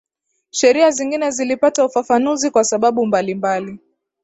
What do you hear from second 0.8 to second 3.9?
zingine zilipata ufafanuzi kwa sababu mbalimbali